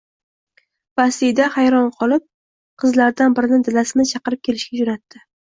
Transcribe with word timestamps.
Basida 1.01 1.45
hayron 1.57 1.91
bo‘lib, 1.99 2.25
qizlaridan 2.85 3.37
birini 3.41 3.61
dadasini 3.69 4.09
chaqirib 4.15 4.43
kelishga 4.51 4.83
jo‘natdi 4.83 5.25